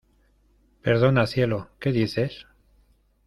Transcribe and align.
¿Perdona, 0.81 1.27
cielo?¿ 1.27 1.69
qué 1.79 1.91
dices? 1.91 2.47